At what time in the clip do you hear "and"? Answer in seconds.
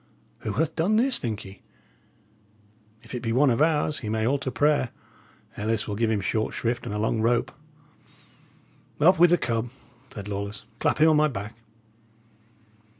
6.87-6.95